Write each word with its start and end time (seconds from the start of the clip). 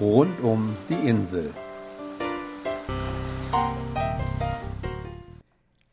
Rund 0.00 0.40
um 0.40 0.76
die 0.88 1.08
Insel. 1.08 1.52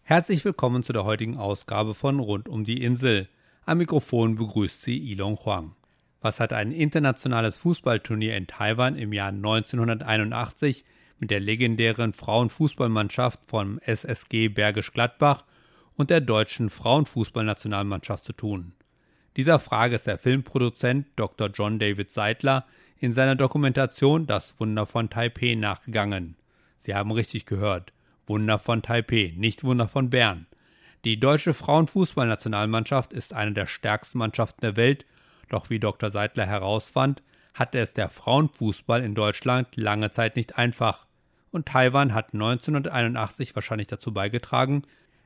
Herzlich 0.04 0.44
willkommen 0.46 0.84
zu 0.84 0.94
der 0.94 1.04
heutigen 1.04 1.38
Ausgabe 1.38 1.94
von 1.94 2.20
Rund 2.20 2.50
um 2.50 2.64
die 2.64 2.84
Insel. 2.84 3.30
Am 3.66 3.78
Mikrofon 3.78 4.36
begrüßt 4.36 4.82
sie 4.82 4.98
Ilon 5.12 5.38
Huang. 5.38 5.76
Was 6.22 6.40
hat 6.40 6.54
ein 6.54 6.72
internationales 6.72 7.58
Fußballturnier 7.58 8.36
in 8.38 8.48
Taiwan 8.48 8.96
im 8.96 9.14
Jahr 9.14 9.30
1981 9.30 10.86
mit 11.20 11.32
der 11.32 11.40
legendären 11.40 12.14
Frauenfußballmannschaft 12.14 13.40
vom 13.46 13.80
SSG 13.80 14.50
Bergisch 14.50 14.94
Gladbach 14.94 15.46
und 15.96 16.10
der 16.10 16.22
deutschen 16.22 16.70
Frauenfußballnationalmannschaft 16.70 18.24
zu 18.24 18.34
tun? 18.34 18.74
Dieser 19.38 19.60
Frage 19.60 19.96
ist 19.96 20.08
der 20.08 20.18
Filmproduzent 20.18 21.08
Dr. 21.16 21.50
John 21.54 21.80
David 21.80 22.12
Seidler 22.12 22.66
in 22.98 23.14
seiner 23.14 23.36
Dokumentation 23.36 24.28
Das 24.28 24.60
Wunder 24.60 24.86
von 24.86 25.10
Taipeh 25.10 25.56
nachgegangen. 25.56 26.36
Sie 26.80 26.94
haben 26.94 27.12
richtig 27.12 27.46
gehört. 27.46 27.94
Wunder 28.28 28.60
von 28.60 28.82
Taipeh, 28.82 29.34
nicht 29.38 29.64
Wunder 29.64 29.88
von 29.88 30.10
Bern. 30.10 30.48
Die 31.06 31.20
deutsche 31.20 31.54
Frauenfußballnationalmannschaft 31.54 33.14
ist 33.14 33.34
eine 33.34 33.54
der 33.54 33.68
stärksten 33.68 34.20
Mannschaften 34.20 34.62
der 34.62 34.76
Welt, 34.76 35.06
doch 35.50 35.70
wie 35.70 35.80
Dr. 35.80 36.12
Seidler 36.12 36.46
herausfand, 36.46 37.24
hatte 37.54 37.80
es 37.80 37.94
der 37.94 38.10
Frauenfußball 38.10 39.04
in 39.04 39.16
Deutschland 39.16 39.76
lange 39.76 40.12
Zeit 40.12 40.36
nicht 40.36 40.58
einfach. 40.58 41.08
Und 41.52 41.68
Taiwan 41.68 42.14
hat 42.14 42.34
1981 42.34 43.56
wahrscheinlich 43.56 43.88
dazu 43.88 44.14
beigetragen, 44.14 44.84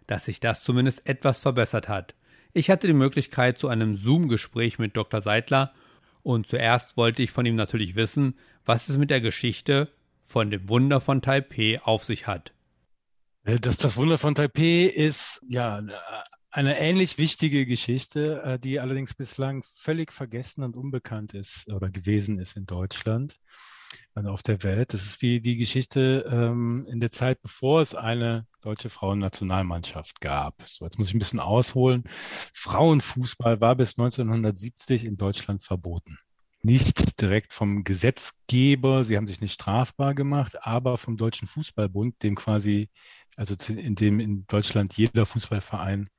dass 0.07 0.26
sich 0.26 0.40
das 0.40 0.63
zumindest 0.63 1.07
etwas 1.09 1.41
verbessert 1.41 1.90
hat. 1.90 2.15
Ich 2.57 2.69
hatte 2.69 2.87
die 2.87 2.93
Möglichkeit 2.93 3.57
zu 3.59 3.67
einem 3.67 3.97
Zoom-Gespräch 3.97 4.79
mit 4.79 4.95
Dr. 4.95 5.21
Seidler 5.21 5.73
und 6.23 6.47
zuerst 6.47 6.95
wollte 6.95 7.21
ich 7.21 7.29
von 7.29 7.45
ihm 7.45 7.57
natürlich 7.57 7.95
wissen, 7.95 8.39
was 8.63 8.87
es 8.87 8.95
mit 8.95 9.09
der 9.09 9.19
Geschichte 9.19 9.91
von 10.23 10.49
dem 10.49 10.70
Wunder 10.70 11.01
von 11.01 11.21
Taipeh 11.21 11.79
auf 11.79 12.05
sich 12.05 12.27
hat. 12.27 12.53
Äh, 13.43 13.59
das, 13.59 13.75
das 13.75 13.97
Wunder 13.97 14.17
von 14.17 14.35
Taipeh 14.35 14.85
ist 14.85 15.41
ja 15.49 15.84
eine 16.49 16.79
ähnlich 16.79 17.17
wichtige 17.17 17.65
Geschichte, 17.65 18.41
äh, 18.45 18.57
die 18.57 18.79
allerdings 18.79 19.13
bislang 19.13 19.62
völlig 19.75 20.13
vergessen 20.13 20.63
und 20.63 20.77
unbekannt 20.77 21.34
ist 21.34 21.67
oder 21.67 21.90
gewesen 21.90 22.40
ist 22.40 22.55
in 22.55 22.65
Deutschland 22.65 23.37
auf 24.24 24.41
der 24.44 24.63
Welt. 24.63 24.94
Das 24.94 25.05
ist 25.05 25.21
die, 25.21 25.41
die 25.41 25.58
Geschichte 25.58 26.26
ähm, 26.32 26.88
in 26.90 27.02
der 27.02 27.12
Zeit, 27.12 27.41
bevor 27.41 27.82
es 27.82 27.94
eine 27.94 28.48
deutsche 28.62 28.90
Frauennationalmannschaft 28.90 30.21
gab. 30.21 30.62
So, 30.63 30.85
jetzt 30.85 30.98
muss 30.98 31.10
ich 31.10 31.13
ein 31.13 31.20
bisschen 31.20 31.41
ausholen. 31.41 32.05
Frauenfußball 32.54 33.60
war 33.60 33.76
bis 33.76 33.98
1970 33.98 35.04
in 35.04 35.18
Deutschland 35.18 35.63
verboten. 35.63 36.18
Nicht 36.62 37.21
direkt 37.21 37.54
vom 37.54 37.84
Gesetzgeber, 37.84 39.04
sie 39.04 39.18
haben 39.18 39.27
sich 39.27 39.41
nicht 39.41 39.54
strafbar 39.54 40.16
gemacht, 40.16 40.66
aber 40.66 40.98
vom 40.98 41.18
Deutschen 41.18 41.48
Fußballbund, 41.48 42.24
dem 42.24 42.36
quasi, 42.36 42.90
also 43.36 43.55
in 43.71 43.96
dem 43.96 44.20
in 44.20 44.48
Deutschland 44.48 44.98
jeder 44.98 45.26
Fußballverein 45.26 46.10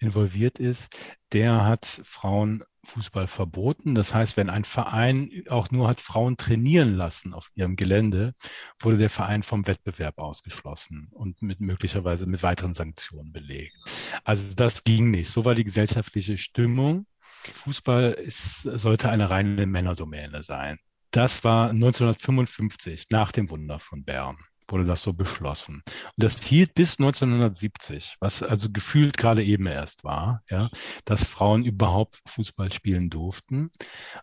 involviert 0.00 0.58
ist, 0.58 0.98
der 1.32 1.64
hat 1.64 1.84
Frauen 1.84 2.64
Fußball 2.84 3.26
verboten. 3.26 3.94
Das 3.94 4.14
heißt, 4.14 4.36
wenn 4.36 4.50
ein 4.50 4.64
Verein 4.64 5.30
auch 5.48 5.70
nur 5.70 5.88
hat 5.88 6.00
Frauen 6.00 6.36
trainieren 6.36 6.94
lassen 6.94 7.32
auf 7.32 7.50
ihrem 7.54 7.76
Gelände, 7.76 8.34
wurde 8.80 8.98
der 8.98 9.10
Verein 9.10 9.42
vom 9.42 9.66
Wettbewerb 9.66 10.18
ausgeschlossen 10.18 11.08
und 11.10 11.42
mit 11.42 11.60
möglicherweise 11.60 12.26
mit 12.26 12.42
weiteren 12.42 12.74
Sanktionen 12.74 13.32
belegt. 13.32 13.76
Also 14.24 14.54
das 14.54 14.84
ging 14.84 15.10
nicht. 15.10 15.30
So 15.30 15.44
war 15.44 15.54
die 15.54 15.64
gesellschaftliche 15.64 16.38
Stimmung. 16.38 17.06
Fußball 17.28 18.12
ist, 18.12 18.62
sollte 18.62 19.10
eine 19.10 19.30
reine 19.30 19.66
Männerdomäne 19.66 20.42
sein. 20.42 20.78
Das 21.10 21.44
war 21.44 21.70
1955 21.70 23.06
nach 23.10 23.32
dem 23.32 23.50
Wunder 23.50 23.78
von 23.78 24.04
Bern 24.04 24.38
wurde 24.68 24.84
das 24.84 25.02
so 25.02 25.12
beschlossen. 25.12 25.82
Und 25.86 26.12
das 26.16 26.42
hielt 26.42 26.74
bis 26.74 26.98
1970, 26.98 28.16
was 28.20 28.42
also 28.42 28.70
gefühlt 28.70 29.16
gerade 29.16 29.44
eben 29.44 29.66
erst 29.66 30.04
war, 30.04 30.42
ja, 30.50 30.70
dass 31.04 31.24
Frauen 31.24 31.64
überhaupt 31.64 32.20
Fußball 32.26 32.72
spielen 32.72 33.10
durften. 33.10 33.70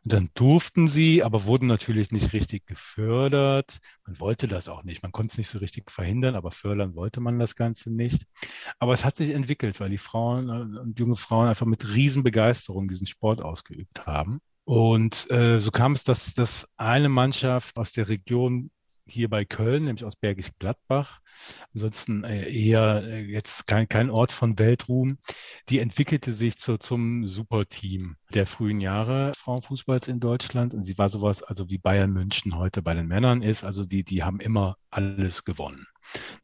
Und 0.04 0.14
dann 0.14 0.30
durften 0.34 0.88
sie, 0.88 1.24
aber 1.24 1.46
wurden 1.46 1.68
natürlich 1.68 2.12
nicht 2.12 2.34
richtig 2.34 2.66
gefördert. 2.66 3.80
Man 4.06 4.20
wollte 4.20 4.48
das 4.48 4.68
auch 4.68 4.84
nicht. 4.84 5.04
Man 5.04 5.12
konnte 5.12 5.32
es 5.32 5.38
nicht 5.38 5.50
so 5.50 5.60
richtig 5.60 5.92
verhindern, 5.92 6.36
aber 6.36 6.52
fördern 6.52 6.96
wollte 6.96 7.22
man 7.22 7.40
das 7.40 7.56
Ganze 7.56 7.94
nicht. 7.94 8.26
Aber 8.80 8.94
es 8.94 9.06
hat 9.06 9.16
sich 9.16 9.32
entwickelt, 9.32 9.80
weil 9.80 9.90
die 9.90 9.98
Frauen 9.98 10.50
äh, 10.50 10.80
und 10.80 11.00
junge 11.00 11.16
Frauen 11.16 11.48
einfach 11.48 11.66
mit 11.66 11.88
Riesenbegeisterung 11.88 12.88
diesen 12.88 13.08
Sport 13.08 13.42
ausgeübt 13.42 14.06
haben. 14.06 14.40
Und 14.64 15.30
äh, 15.32 15.60
so 15.60 15.72
kam 15.72 15.94
es, 15.94 16.04
dass, 16.04 16.34
dass 16.34 16.68
eine 16.78 17.10
Mannschaft 17.10 17.78
aus 17.78 17.92
der 17.92 18.10
Region 18.10 18.72
hier 19.12 19.30
bei 19.30 19.46
Köln, 19.46 19.86
nämlich 19.86 20.06
aus 20.06 20.16
Bergisch 20.16 20.52
Gladbach. 20.60 21.20
Ansonsten 21.74 22.24
äh, 22.24 22.50
eher 22.50 23.04
äh, 23.04 23.22
jetzt 23.22 23.68
kein, 23.68 23.88
kein 23.88 24.10
Ort 24.10 24.32
von 24.32 24.58
Weltruhm. 24.60 25.18
Die 25.70 25.80
entwickelte 25.80 26.32
sich 26.32 26.58
zu, 26.58 26.78
zum 26.78 27.26
Superteam 27.26 28.16
der 28.34 28.48
frühen 28.48 28.80
Jahre 28.80 29.34
Frauenfußballs 29.38 30.08
in 30.08 30.20
Deutschland. 30.20 30.74
Und 30.74 30.84
sie 30.84 30.98
war 30.98 31.10
sowas, 31.10 31.44
also 31.44 31.70
wie 31.70 31.78
Bayern 31.78 32.12
München 32.12 32.58
heute 32.58 32.82
bei 32.82 32.94
den 32.94 33.08
Männern 33.08 33.42
ist. 33.42 33.64
Also 33.64 33.86
die, 33.86 34.04
die 34.04 34.24
haben 34.24 34.40
immer 34.40 34.78
alles 34.90 35.44
gewonnen. 35.44 35.88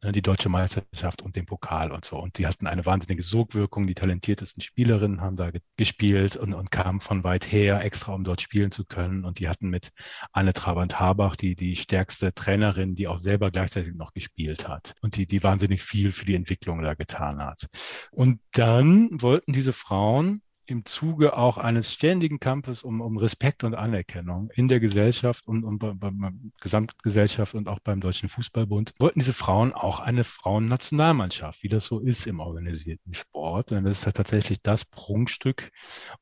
Ne, 0.02 0.12
die 0.12 0.22
deutsche 0.22 0.48
Meisterschaft 0.48 1.22
und 1.22 1.36
den 1.36 1.46
Pokal 1.46 1.92
und 1.92 2.04
so. 2.04 2.18
Und 2.18 2.38
die 2.38 2.46
hatten 2.46 2.66
eine 2.66 2.86
wahnsinnige 2.86 3.22
Sogwirkung. 3.22 3.86
Die 3.86 3.94
talentiertesten 3.94 4.62
Spielerinnen 4.62 5.20
haben 5.20 5.36
da 5.36 5.50
gespielt 5.76 6.36
und, 6.36 6.54
und 6.54 6.70
kamen 6.70 7.00
von 7.00 7.24
weit 7.24 7.50
her, 7.50 7.84
extra 7.84 8.14
um 8.14 8.24
dort 8.24 8.40
spielen 8.40 8.70
zu 8.70 8.84
können. 8.84 9.24
Und 9.24 9.38
die 9.38 9.48
hatten 9.48 9.68
mit 9.68 9.90
Anne 10.32 10.52
Trabant-Habach 10.52 11.36
die, 11.36 11.54
die 11.54 11.76
stärkste 11.76 12.32
Trainerin, 12.32 12.94
die 12.94 13.08
auch 13.08 13.18
selber 13.18 13.50
gleichzeitig 13.50 13.94
noch 13.94 14.12
gespielt 14.12 14.68
hat 14.68 14.94
und 15.02 15.16
die, 15.16 15.26
die 15.26 15.42
wahnsinnig 15.42 15.82
viel 15.82 16.12
für 16.12 16.24
die 16.24 16.34
Entwicklung 16.34 16.82
da 16.82 16.94
getan 16.94 17.42
hat. 17.42 17.66
Und 18.10 18.40
dann 18.52 19.08
wollten 19.12 19.52
diese 19.52 19.72
Frauen 19.72 20.42
im 20.68 20.84
Zuge 20.84 21.36
auch 21.36 21.58
eines 21.58 21.92
ständigen 21.92 22.40
Kampfes 22.40 22.82
um, 22.82 23.00
um 23.00 23.16
Respekt 23.16 23.64
und 23.64 23.74
Anerkennung 23.74 24.50
in 24.54 24.68
der 24.68 24.80
Gesellschaft 24.80 25.46
und, 25.46 25.78
bei, 25.78 25.92
bei, 25.94 26.10
bei 26.10 26.30
Gesamtgesellschaft 26.60 27.54
und 27.54 27.68
auch 27.68 27.78
beim 27.80 28.00
Deutschen 28.00 28.28
Fußballbund 28.28 28.92
wollten 28.98 29.20
diese 29.20 29.32
Frauen 29.32 29.72
auch 29.72 30.00
eine 30.00 30.24
Frauennationalmannschaft, 30.24 31.62
wie 31.62 31.68
das 31.68 31.86
so 31.86 32.00
ist 32.00 32.26
im 32.26 32.40
organisierten 32.40 33.14
Sport. 33.14 33.72
Und 33.72 33.84
das 33.84 34.00
ist 34.00 34.04
ja 34.04 34.12
tatsächlich 34.12 34.60
das 34.60 34.84
Prunkstück 34.84 35.70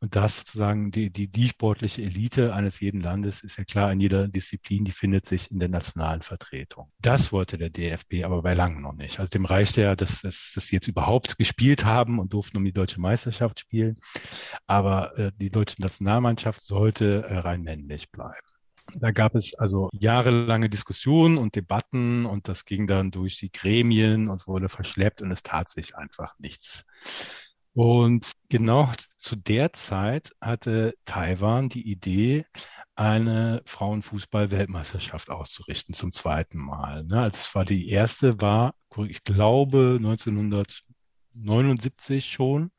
und 0.01 0.15
das 0.15 0.39
sozusagen 0.39 0.91
die, 0.93 1.11
die, 1.11 1.29
die 1.29 1.49
sportliche 1.49 2.03
Elite 2.03 2.55
eines 2.55 2.79
jeden 2.81 3.01
Landes 3.01 3.41
ist 3.41 3.59
ja 3.59 3.65
klar 3.65 3.93
in 3.93 4.01
jeder 4.01 4.29
Disziplin, 4.29 4.85
die 4.85 4.93
findet 4.93 5.27
sich 5.27 5.51
in 5.51 5.59
der 5.59 5.69
nationalen 5.69 6.23
Vertretung. 6.23 6.93
Das 7.01 7.33
wollte 7.33 7.59
der 7.59 7.71
DFB 7.71 8.25
aber 8.25 8.43
bei 8.43 8.55
langem 8.55 8.83
noch 8.83 8.95
nicht. 8.95 9.19
Also 9.19 9.31
dem 9.31 9.45
reichte 9.45 9.83
ja, 9.83 9.97
dass, 9.97 10.21
dass, 10.21 10.53
dass 10.55 10.69
sie 10.69 10.77
jetzt 10.77 10.89
überhaupt 10.89 11.37
gespielt 11.37 11.85
haben 11.85 12.21
und 12.21 12.33
durften 12.33 12.59
um 12.59 12.65
die 12.65 12.73
deutsche 12.73 13.01
Meisterschaft 13.01 13.61
spielen. 13.61 13.97
Aber 14.67 15.17
äh, 15.19 15.33
die 15.37 15.51
deutsche 15.51 15.81
Nationalmannschaft 15.81 16.63
sollte 16.63 17.25
äh, 17.25 17.39
rein 17.39 17.63
männlich 17.63 18.11
bleiben. 18.11 18.35
Da 18.95 19.11
gab 19.11 19.35
es 19.35 19.53
also 19.55 19.91
jahrelange 19.93 20.71
Diskussionen 20.71 21.39
und 21.39 21.57
Debatten 21.57 22.25
und 22.25 22.49
das 22.49 22.65
ging 22.65 22.87
dann 22.87 23.11
durch 23.11 23.37
die 23.39 23.51
Gremien 23.51 24.29
und 24.29 24.47
wurde 24.47 24.69
verschleppt 24.69 25.23
und 25.23 25.33
es 25.33 25.43
tat 25.43 25.69
sich 25.69 25.97
einfach 25.97 26.39
nichts. 26.39 26.85
Und 27.77 28.33
genau 28.49 28.91
zu 29.19 29.37
der 29.37 29.73
Zeit 29.75 30.33
hatte 30.41 30.95
Taiwan 31.05 31.69
die 31.69 31.87
Idee, 31.91 32.47
eine 32.95 33.61
Frauenfußball-Weltmeisterschaft 33.67 35.29
auszurichten 35.29 35.95
zum 35.95 36.11
zweiten 36.11 36.57
Mal. 36.57 37.05
Ne? 37.05 37.21
Also 37.21 37.39
es 37.39 37.55
war 37.55 37.67
die 37.67 37.91
erste, 37.91 38.41
war, 38.41 38.75
ich 39.09 39.25
glaube, 39.25 39.97
1979 39.99 42.31
schon 42.31 42.71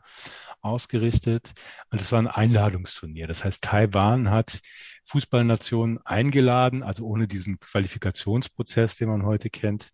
ausgerichtet 0.61 1.53
und 1.91 2.01
es 2.01 2.11
war 2.11 2.19
ein 2.19 2.27
Einladungsturnier. 2.27 3.27
Das 3.27 3.43
heißt, 3.43 3.63
Taiwan 3.63 4.29
hat 4.29 4.59
Fußballnationen 5.07 5.99
eingeladen, 6.05 6.83
also 6.83 7.05
ohne 7.05 7.27
diesen 7.27 7.59
Qualifikationsprozess, 7.59 8.97
den 8.97 9.09
man 9.09 9.25
heute 9.25 9.49
kennt, 9.49 9.91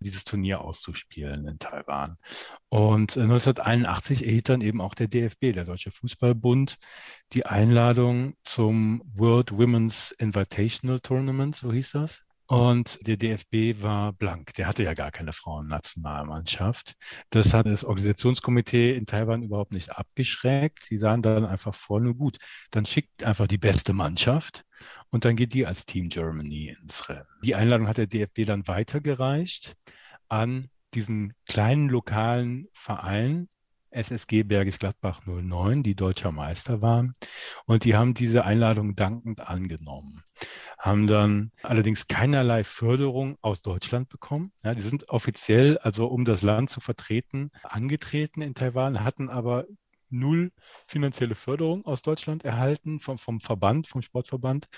dieses 0.00 0.24
Turnier 0.24 0.62
auszuspielen 0.62 1.46
in 1.46 1.58
Taiwan. 1.58 2.16
Und 2.70 3.16
1981 3.16 4.22
äh, 4.22 4.26
erhielt 4.26 4.48
dann 4.48 4.62
eben 4.62 4.80
auch 4.80 4.94
der 4.94 5.08
DFB, 5.08 5.52
der 5.52 5.64
Deutsche 5.64 5.90
Fußballbund, 5.90 6.76
die 7.32 7.44
Einladung 7.46 8.34
zum 8.42 9.02
World 9.14 9.52
Women's 9.52 10.12
Invitational 10.12 11.00
Tournament, 11.00 11.56
so 11.56 11.72
hieß 11.72 11.92
das. 11.92 12.22
Und 12.54 13.04
der 13.04 13.16
DFB 13.16 13.82
war 13.82 14.12
blank. 14.12 14.54
Der 14.54 14.68
hatte 14.68 14.84
ja 14.84 14.94
gar 14.94 15.10
keine 15.10 15.32
Frauennationalmannschaft. 15.32 16.94
Das 17.30 17.52
hat 17.52 17.66
das 17.66 17.82
Organisationskomitee 17.82 18.94
in 18.94 19.06
Taiwan 19.06 19.42
überhaupt 19.42 19.72
nicht 19.72 19.90
abgeschreckt. 19.90 20.84
Sie 20.84 20.96
sahen 20.96 21.20
dann 21.20 21.46
einfach 21.46 21.74
vor, 21.74 21.98
nur 21.98 22.14
gut, 22.14 22.36
dann 22.70 22.86
schickt 22.86 23.24
einfach 23.24 23.48
die 23.48 23.58
beste 23.58 23.92
Mannschaft 23.92 24.64
und 25.10 25.24
dann 25.24 25.34
geht 25.34 25.52
die 25.52 25.66
als 25.66 25.84
Team 25.84 26.10
Germany 26.10 26.76
ins 26.80 27.08
Rennen. 27.08 27.26
Die 27.42 27.56
Einladung 27.56 27.88
hat 27.88 27.96
der 27.96 28.06
DFB 28.06 28.44
dann 28.46 28.68
weitergereicht 28.68 29.74
an 30.28 30.70
diesen 30.94 31.32
kleinen 31.46 31.88
lokalen 31.88 32.68
Verein 32.72 33.48
SSG 33.94 34.42
Bergisch 34.42 34.78
Gladbach 34.78 35.22
09, 35.26 35.82
die 35.82 35.94
deutscher 35.94 36.32
Meister 36.32 36.82
waren. 36.82 37.14
Und 37.66 37.84
die 37.84 37.94
haben 37.94 38.14
diese 38.14 38.44
Einladung 38.44 38.96
dankend 38.96 39.40
angenommen. 39.40 40.22
Haben 40.78 41.06
dann 41.06 41.52
allerdings 41.62 42.08
keinerlei 42.08 42.64
Förderung 42.64 43.38
aus 43.40 43.62
Deutschland 43.62 44.08
bekommen. 44.08 44.52
Ja, 44.62 44.74
die 44.74 44.82
sind 44.82 45.08
offiziell, 45.08 45.78
also 45.78 46.06
um 46.06 46.24
das 46.24 46.42
Land 46.42 46.70
zu 46.70 46.80
vertreten, 46.80 47.50
angetreten 47.62 48.42
in 48.42 48.54
Taiwan, 48.54 49.04
hatten 49.04 49.30
aber 49.30 49.66
null 50.10 50.52
finanzielle 50.86 51.34
Förderung 51.34 51.84
aus 51.84 52.02
Deutschland 52.02 52.44
erhalten 52.44 53.00
vom, 53.00 53.18
vom 53.18 53.40
Verband, 53.40 53.88
vom 53.88 54.02
Sportverband, 54.02 54.68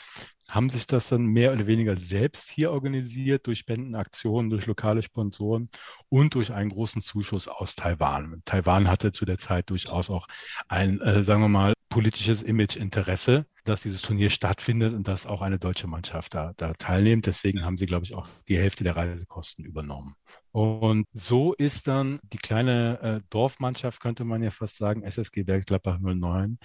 haben 0.49 0.71
sich 0.71 0.87
das 0.87 1.09
dann 1.09 1.27
mehr 1.27 1.53
oder 1.53 1.67
weniger 1.67 1.97
selbst 1.97 2.51
hier 2.51 2.71
organisiert 2.73 3.47
durch 3.47 3.61
Spendenaktionen, 3.61 4.51
durch 4.51 4.67
lokale 4.67 5.03
Sponsoren 5.03 5.69
und 6.09 6.35
durch 6.35 6.53
einen 6.53 6.71
großen 6.71 7.03
Zuschuss 7.03 7.49
aus 7.49 7.75
Taiwan. 7.75 8.43
Taiwan 8.45 8.89
hatte 8.89 9.13
zu 9.13 9.25
der 9.25 9.39
Zeit 9.39 9.71
durchaus 9.71 10.11
auch 10.11 10.29
ein, 10.69 11.01
äh, 11.01 11.25
sagen 11.25 11.43
wir 11.43 11.49
mal, 11.49 11.75
politisches 11.89 12.43
Image-Interesse, 12.43 13.47
dass 13.65 13.83
dieses 13.83 14.03
Turnier 14.03 14.31
stattfindet 14.31 14.93
und 14.93 15.09
dass 15.09 15.27
auch 15.27 15.41
eine 15.41 15.59
deutsche 15.59 15.87
Mannschaft 15.87 16.35
da, 16.35 16.53
da 16.57 16.73
teilnimmt. 16.75 17.27
Deswegen 17.27 17.65
haben 17.65 17.77
sie, 17.77 17.87
glaube 17.87 18.05
ich, 18.05 18.15
auch 18.15 18.29
die 18.49 18.59
Hälfte 18.59 18.85
der 18.85 18.97
Reisekosten 18.97 19.65
übernommen. 19.65 20.15
Und 20.53 21.07
so 21.13 21.53
ist 21.55 21.89
dann 21.89 22.19
die 22.23 22.39
kleine 22.39 23.01
äh, 23.01 23.21
Dorfmannschaft, 23.31 24.01
könnte 24.01 24.25
man 24.25 24.43
ja 24.43 24.51
fast 24.51 24.77
sagen, 24.77 25.03
SSG 25.03 25.45
Bergklappach 25.45 25.99
09, 25.99 26.59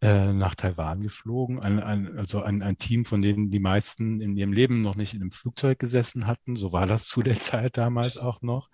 äh, 0.00 0.32
nach 0.32 0.54
Taiwan 0.54 1.00
geflogen. 1.00 1.60
Ein, 1.60 1.80
ein, 1.80 2.18
also 2.18 2.42
ein, 2.42 2.62
ein 2.62 2.76
Team, 2.76 3.04
von 3.04 3.21
denen 3.22 3.50
die 3.50 3.60
meisten 3.60 4.20
in 4.20 4.36
ihrem 4.36 4.52
Leben 4.52 4.80
noch 4.80 4.96
nicht 4.96 5.14
in 5.14 5.20
einem 5.20 5.30
Flugzeug 5.30 5.78
gesessen 5.78 6.26
hatten. 6.26 6.56
So 6.56 6.72
war 6.72 6.86
das 6.86 7.04
zu 7.06 7.22
der 7.22 7.38
Zeit 7.40 7.76
damals 7.76 8.16
auch 8.16 8.42
noch. 8.42 8.68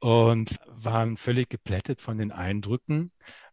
Und 0.00 0.58
waren 0.68 1.16
völlig 1.16 1.48
geplättet 1.50 2.00
von 2.00 2.18
den 2.18 2.32
Eindrücken 2.32 3.10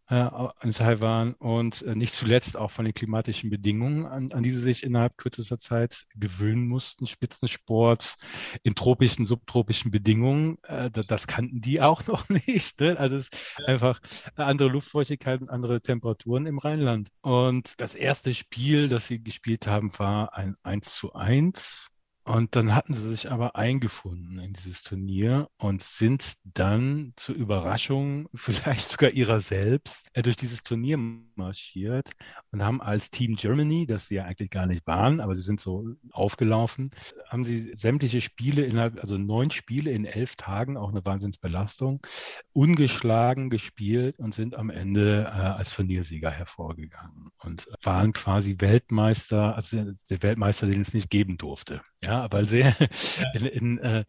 in 0.10 0.72
Taiwan 0.72 1.34
und 1.36 1.84
äh, 1.84 1.96
nicht 1.96 2.16
zuletzt 2.16 2.58
auch 2.58 2.72
von 2.72 2.86
den 2.86 2.96
klimatischen 2.96 3.52
Bedingungen, 3.52 4.08
an, 4.08 4.32
an 4.32 4.42
die 4.42 4.50
sie 4.50 4.62
sich 4.62 4.84
innerhalb 4.84 5.18
kürzester 5.18 5.60
Zeit 5.60 6.06
gewöhnen 6.16 6.68
mussten. 6.68 7.06
Spitzensport 7.06 8.16
in 8.64 8.74
tropischen, 8.74 9.28
subtropischen 9.28 9.92
Bedingungen, 9.92 10.58
äh, 10.64 10.90
das, 10.90 11.28
kannten 11.28 11.62
die 11.62 11.80
auch 11.80 12.02
noch 12.08 12.28
nicht. 12.30 12.80
Ne? 12.80 12.98
Also 12.98 13.18
es 13.18 13.30
ist 13.30 13.68
einfach 13.68 14.00
andere 14.36 14.70
Luftfeuchtigkeit 14.70 15.42
und 15.42 15.50
andere 15.50 15.80
Temperaturen 15.80 16.48
im 16.48 16.58
Rheinland. 16.58 17.10
Und 17.22 17.80
das 17.80 17.94
erste 17.94 18.34
Spiel, 18.34 18.88
das 18.88 19.08
sie 19.08 19.22
gespielt 19.22 19.68
haben, 19.68 19.92
war 20.00 20.36
ein 20.36 20.56
1 20.64 20.96
zu 20.96 21.14
1 21.14 21.90
und 22.30 22.56
dann 22.56 22.76
hatten 22.76 22.94
sie 22.94 23.10
sich 23.10 23.32
aber 23.32 23.56
eingefunden 23.56 24.38
in 24.38 24.54
dieses 24.54 24.84
Turnier 24.84 25.50
und 25.58 25.82
sind 25.82 26.36
dann 26.44 27.14
zur 27.16 27.34
Überraschung, 27.34 28.30
vielleicht 28.36 28.88
sogar 28.88 29.10
ihrer 29.10 29.42
selbst, 29.42 30.10
äh, 30.14 30.22
durch 30.22 30.38
dieses 30.38 30.62
Turnier 30.62 31.00
marschiert 31.36 32.12
und 32.52 32.64
haben 32.64 32.84
als 32.84 33.10
Team 33.10 33.36
Germany, 33.36 33.88
das 33.88 34.10
sie 34.10 34.16
ja 34.16 34.26
eigentlich 34.26 34.52
gar 34.52 34.68
nicht 34.68 34.86
waren, 34.86 35.22
aber 35.22 35.34
sie 35.34 35.42
sind 35.42 35.60
so 35.60 35.96
aufgelaufen, 36.12 36.92
haben 37.28 37.44
sie 37.44 37.72
sämtliche 37.74 38.22
Spiele 38.22 38.64
innerhalb, 38.64 39.00
also 39.00 39.18
neun 39.18 39.50
Spiele 39.50 39.90
in 39.90 40.06
elf 40.06 40.36
Tagen, 40.36 40.78
auch 40.78 40.90
eine 40.90 41.04
Wahnsinnsbelastung, 41.04 42.00
ungeschlagen 42.54 43.50
gespielt 43.50 44.20
und 44.20 44.36
sind 44.36 44.56
am 44.56 44.70
Ende 44.70 45.24
äh, 45.24 45.30
als 45.30 45.74
Turniersieger 45.74 46.30
hervorgegangen 46.30 47.32
und 47.40 47.68
waren 47.82 48.14
quasi 48.14 48.58
Weltmeister, 48.60 49.56
also 49.56 49.94
der 50.12 50.22
Weltmeister, 50.22 50.68
den 50.68 50.82
es 50.82 50.94
nicht 50.94 51.10
geben 51.10 51.40
durfte. 51.40 51.82
Ja, 52.04 52.19
weil 52.30 52.46
sie 52.46 52.60
ja. 52.60 52.74
in, 53.34 53.46
in, 53.46 53.78
äh, 53.80 54.04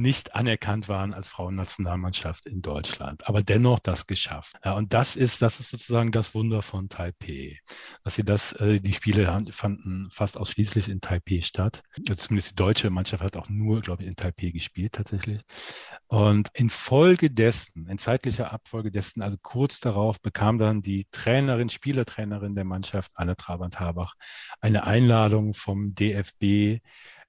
nicht 0.00 0.34
anerkannt 0.34 0.88
waren 0.88 1.12
als 1.12 1.28
Frauennationalmannschaft 1.28 2.46
in 2.46 2.62
Deutschland, 2.62 3.26
aber 3.28 3.42
dennoch 3.42 3.78
das 3.80 4.06
geschafft. 4.06 4.56
Ja, 4.64 4.74
und 4.74 4.94
das 4.94 5.16
ist, 5.16 5.42
das 5.42 5.60
ist 5.60 5.70
sozusagen 5.70 6.12
das 6.12 6.34
Wunder 6.34 6.62
von 6.62 6.88
Taipei, 6.88 7.58
dass 8.04 8.14
sie 8.14 8.24
das, 8.24 8.52
äh, 8.54 8.80
die 8.80 8.92
Spiele 8.92 9.44
fanden 9.50 10.08
fast 10.12 10.38
ausschließlich 10.38 10.88
in 10.88 11.00
Taipei 11.00 11.40
statt. 11.42 11.82
Zumindest 12.16 12.52
die 12.52 12.56
deutsche 12.56 12.90
Mannschaft 12.90 13.22
hat 13.22 13.36
auch 13.36 13.48
nur, 13.48 13.80
glaube 13.80 14.02
ich, 14.02 14.08
in 14.08 14.16
Taipei 14.16 14.50
gespielt 14.50 14.92
tatsächlich. 14.92 15.42
Und 16.06 16.48
infolgedessen, 16.54 17.88
in 17.88 17.98
zeitlicher 17.98 18.52
Abfolge 18.52 18.90
dessen, 18.90 19.22
also 19.22 19.36
kurz 19.42 19.80
darauf, 19.80 20.20
bekam 20.20 20.58
dann 20.58 20.82
die 20.82 21.06
Trainerin, 21.10 21.68
Spielertrainerin 21.68 22.54
der 22.54 22.64
Mannschaft, 22.64 23.10
Anne 23.14 23.36
Trabant-Habach, 23.36 24.14
eine 24.60 24.84
Einladung 24.84 25.52
vom 25.52 25.94
DFB 25.94 26.80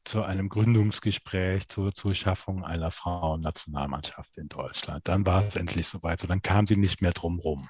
zu 0.03 0.23
einem 0.23 0.49
Gründungsgespräch 0.49 1.67
zur, 1.67 1.93
zur 1.93 2.15
Schaffung 2.15 2.63
einer 2.63 2.91
Frauennationalmannschaft 2.91 4.37
in 4.37 4.49
Deutschland. 4.49 5.07
Dann 5.07 5.25
war 5.25 5.45
es 5.45 5.55
endlich 5.55 5.87
soweit. 5.87 6.19
So, 6.19 6.27
dann 6.27 6.41
kam 6.41 6.67
sie 6.67 6.77
nicht 6.77 7.01
mehr 7.01 7.11
drum 7.11 7.39
rum 7.39 7.69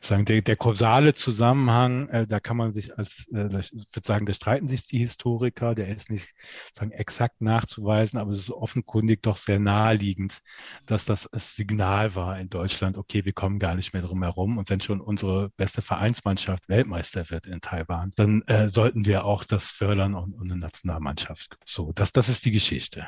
sagen, 0.00 0.24
der, 0.24 0.42
der 0.42 0.56
kausale 0.56 1.14
Zusammenhang, 1.14 2.08
äh, 2.08 2.26
da 2.26 2.40
kann 2.40 2.56
man 2.56 2.72
sich 2.72 2.96
als, 2.96 3.26
äh, 3.32 3.46
ich 3.60 3.72
würde 3.72 4.06
sagen, 4.06 4.26
da 4.26 4.32
streiten 4.32 4.68
sich 4.68 4.86
die 4.86 4.98
Historiker, 4.98 5.74
der 5.74 5.88
ist 5.88 6.10
nicht 6.10 6.32
sagen, 6.72 6.92
exakt 6.92 7.40
nachzuweisen, 7.40 8.18
aber 8.18 8.32
es 8.32 8.38
ist 8.38 8.50
offenkundig 8.50 9.22
doch 9.22 9.36
sehr 9.36 9.58
naheliegend, 9.58 10.40
dass 10.86 11.04
das 11.04 11.28
das 11.32 11.54
Signal 11.56 12.14
war 12.14 12.38
in 12.38 12.48
Deutschland, 12.48 12.96
okay, 12.96 13.24
wir 13.24 13.32
kommen 13.32 13.58
gar 13.58 13.74
nicht 13.74 13.92
mehr 13.92 14.02
drum 14.02 14.22
herum 14.22 14.58
und 14.58 14.70
wenn 14.70 14.80
schon 14.80 15.00
unsere 15.00 15.50
beste 15.56 15.82
Vereinsmannschaft 15.82 16.68
Weltmeister 16.68 17.30
wird 17.30 17.46
in 17.46 17.60
Taiwan, 17.60 18.12
dann 18.16 18.42
äh, 18.42 18.68
sollten 18.68 19.04
wir 19.04 19.24
auch 19.24 19.44
das 19.44 19.70
fördern 19.70 20.14
und, 20.14 20.34
und 20.34 20.50
eine 20.50 20.60
Nationalmannschaft. 20.60 21.56
So, 21.64 21.92
das, 21.92 22.12
das 22.12 22.28
ist 22.28 22.44
die 22.44 22.50
Geschichte. 22.50 23.06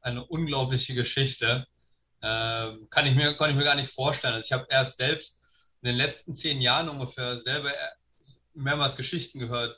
Eine 0.00 0.24
unglaubliche 0.24 0.94
Geschichte. 0.94 1.66
Ähm, 2.22 2.86
kann, 2.90 3.06
ich 3.06 3.16
mir, 3.16 3.36
kann 3.36 3.50
ich 3.50 3.56
mir 3.56 3.64
gar 3.64 3.74
nicht 3.74 3.92
vorstellen. 3.92 4.34
Also 4.34 4.46
ich 4.46 4.52
habe 4.52 4.66
erst 4.70 4.98
selbst 4.98 5.41
in 5.82 5.88
den 5.88 5.96
letzten 5.96 6.34
zehn 6.34 6.60
Jahren 6.60 6.88
ungefähr 6.88 7.40
selber 7.42 7.72
mehrmals 8.54 8.96
Geschichten 8.96 9.40
gehört, 9.40 9.76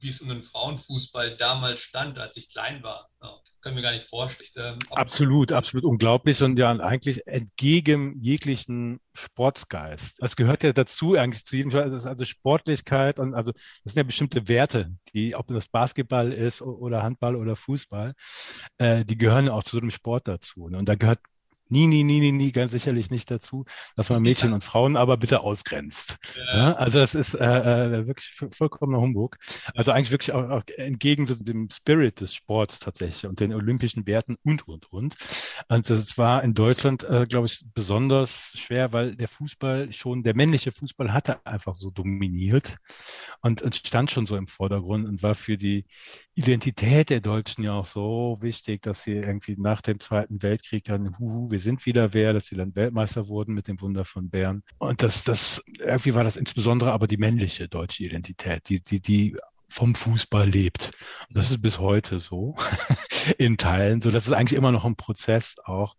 wie 0.00 0.08
es 0.08 0.20
um 0.20 0.28
den 0.28 0.42
Frauenfußball 0.42 1.36
damals 1.36 1.80
stand, 1.80 2.18
als 2.18 2.36
ich 2.36 2.48
klein 2.48 2.82
war. 2.82 3.08
Ja, 3.22 3.38
können 3.60 3.76
wir 3.76 3.82
gar 3.82 3.92
nicht 3.92 4.06
vorstellen. 4.06 4.78
absolut, 4.90 5.52
absolut 5.52 5.84
unglaublich 5.84 6.42
und 6.42 6.58
ja 6.58 6.70
eigentlich 6.70 7.26
entgegen 7.26 8.20
jeglichen 8.20 9.00
Sportsgeist. 9.14 10.20
Es 10.20 10.34
gehört 10.34 10.64
ja 10.64 10.72
dazu 10.72 11.14
eigentlich 11.14 11.44
zu 11.44 11.56
jedem 11.56 11.70
Fall, 11.70 11.84
also 11.84 12.24
Sportlichkeit 12.24 13.20
und 13.20 13.34
also 13.34 13.52
das 13.52 13.92
sind 13.92 13.96
ja 13.96 14.02
bestimmte 14.02 14.48
Werte, 14.48 14.90
die, 15.14 15.36
ob 15.36 15.46
das 15.46 15.68
Basketball 15.68 16.32
ist 16.32 16.62
oder 16.62 17.04
Handball 17.04 17.36
oder 17.36 17.54
Fußball, 17.54 18.14
äh, 18.78 19.04
die 19.04 19.16
gehören 19.16 19.48
auch 19.48 19.62
zu 19.62 19.76
so 19.76 19.80
einem 19.80 19.92
Sport 19.92 20.26
dazu. 20.26 20.64
Und 20.64 20.88
da 20.88 20.96
gehört 20.96 21.20
nie, 21.68 21.86
nie, 21.86 22.04
nie, 22.04 22.20
nie, 22.20 22.32
nie, 22.32 22.52
ganz 22.52 22.72
sicherlich 22.72 23.10
nicht 23.10 23.30
dazu, 23.30 23.64
dass 23.96 24.10
man 24.10 24.22
Mädchen 24.22 24.52
und 24.52 24.64
Frauen 24.64 24.96
aber 24.96 25.16
bitte 25.16 25.40
ausgrenzt. 25.40 26.16
Ja. 26.36 26.56
Ja, 26.56 26.72
also 26.74 26.98
das 26.98 27.14
ist 27.14 27.34
äh, 27.34 27.44
äh 27.44 28.06
wirklich 28.06 28.32
vollkommener 28.50 29.00
Humbug. 29.00 29.36
Also 29.74 29.92
eigentlich 29.92 30.10
wirklich 30.10 30.32
auch, 30.32 30.48
auch 30.48 30.62
entgegen 30.76 31.26
dem 31.26 31.68
Spirit 31.70 32.20
des 32.20 32.34
Sports 32.34 32.80
tatsächlich 32.80 33.26
und 33.26 33.40
den 33.40 33.52
olympischen 33.52 34.06
Werten 34.06 34.36
und, 34.44 34.66
und, 34.68 34.92
und. 34.92 35.16
Und 35.68 35.90
das 35.90 36.18
war 36.18 36.42
in 36.42 36.54
Deutschland, 36.54 37.04
äh, 37.04 37.26
glaube 37.28 37.46
ich, 37.46 37.64
besonders 37.74 38.52
schwer, 38.54 38.92
weil 38.92 39.16
der 39.16 39.28
Fußball 39.28 39.92
schon, 39.92 40.22
der 40.22 40.34
männliche 40.34 40.72
Fußball 40.72 41.12
hatte 41.12 41.44
einfach 41.46 41.74
so 41.74 41.90
dominiert 41.90 42.76
und, 43.40 43.62
und 43.62 43.76
stand 43.76 44.10
schon 44.10 44.26
so 44.26 44.36
im 44.36 44.46
Vordergrund 44.46 45.06
und 45.06 45.22
war 45.22 45.34
für 45.34 45.56
die 45.56 45.84
Identität 46.34 47.10
der 47.10 47.20
Deutschen 47.20 47.64
ja 47.64 47.72
auch 47.72 47.86
so 47.86 48.38
wichtig, 48.40 48.82
dass 48.82 49.02
sie 49.02 49.12
irgendwie 49.12 49.56
nach 49.58 49.80
dem 49.80 50.00
Zweiten 50.00 50.42
Weltkrieg 50.42 50.84
dann, 50.84 51.18
huhu, 51.18 51.50
wir 51.56 51.60
sind 51.60 51.86
wieder 51.86 52.12
wer, 52.12 52.34
dass 52.34 52.48
sie 52.48 52.54
dann 52.54 52.76
Weltmeister 52.76 53.28
wurden 53.28 53.54
mit 53.54 53.66
dem 53.66 53.80
Wunder 53.80 54.04
von 54.04 54.28
Bern. 54.28 54.62
Und 54.76 55.02
das, 55.02 55.24
das, 55.24 55.62
irgendwie 55.78 56.14
war 56.14 56.22
das 56.22 56.36
insbesondere 56.36 56.92
aber 56.92 57.06
die 57.06 57.16
männliche 57.16 57.66
deutsche 57.66 58.04
Identität, 58.04 58.68
die, 58.68 58.82
die, 58.82 59.00
die 59.00 59.36
vom 59.70 59.94
Fußball 59.94 60.46
lebt. 60.46 60.92
Und 61.30 61.38
das 61.38 61.50
ist 61.50 61.62
bis 61.62 61.78
heute 61.78 62.20
so 62.20 62.56
in 63.38 63.56
Teilen, 63.56 64.02
so 64.02 64.10
dass 64.10 64.26
es 64.26 64.34
eigentlich 64.34 64.58
immer 64.58 64.70
noch 64.70 64.84
ein 64.84 64.96
Prozess 64.96 65.56
auch 65.64 65.94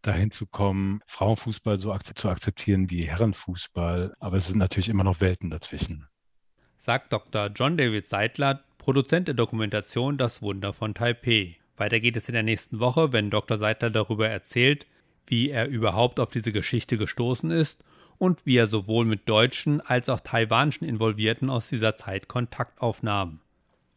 dahin 0.00 0.30
zu 0.30 0.46
kommen, 0.46 1.00
Frauenfußball 1.06 1.78
so 1.78 1.94
zu 1.98 2.30
akzeptieren 2.30 2.88
wie 2.88 3.02
Herrenfußball. 3.02 4.14
Aber 4.18 4.38
es 4.38 4.46
sind 4.46 4.56
natürlich 4.56 4.88
immer 4.88 5.04
noch 5.04 5.20
Welten 5.20 5.50
dazwischen. 5.50 6.08
Sagt 6.78 7.12
Dr. 7.12 7.50
John 7.54 7.76
David 7.76 8.06
Seidler, 8.06 8.64
Produzent 8.78 9.28
der 9.28 9.34
Dokumentation 9.34 10.16
Das 10.16 10.40
Wunder 10.40 10.72
von 10.72 10.94
Taipei. 10.94 11.58
Weiter 11.76 12.00
geht 12.00 12.16
es 12.16 12.28
in 12.28 12.34
der 12.34 12.42
nächsten 12.42 12.80
Woche, 12.80 13.12
wenn 13.12 13.28
Dr. 13.28 13.58
Seidler 13.58 13.90
darüber 13.90 14.28
erzählt, 14.28 14.86
wie 15.32 15.48
er 15.48 15.66
überhaupt 15.66 16.20
auf 16.20 16.28
diese 16.28 16.52
Geschichte 16.52 16.98
gestoßen 16.98 17.50
ist 17.50 17.82
und 18.18 18.44
wie 18.44 18.58
er 18.58 18.66
sowohl 18.66 19.06
mit 19.06 19.26
deutschen 19.30 19.80
als 19.80 20.10
auch 20.10 20.20
taiwanischen 20.20 20.86
Involvierten 20.86 21.48
aus 21.48 21.70
dieser 21.70 21.96
Zeit 21.96 22.28
Kontakt 22.28 22.82
aufnahm. 22.82 23.40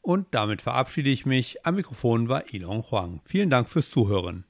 Und 0.02 0.28
damit 0.32 0.62
verabschiede 0.62 1.10
ich 1.10 1.26
mich. 1.26 1.66
Am 1.66 1.76
Mikrofon 1.76 2.30
war 2.30 2.54
Ilon 2.54 2.90
Huang. 2.90 3.20
Vielen 3.26 3.50
Dank 3.50 3.68
fürs 3.68 3.90
Zuhören. 3.90 4.46